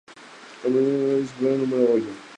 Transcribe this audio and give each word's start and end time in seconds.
La 0.07 0.13
fuerza 0.61 0.79
rodeada 0.79 1.19
y 1.19 1.27
superada 1.27 1.55
en 1.57 1.61
número 1.69 1.93
huyó. 1.93 2.07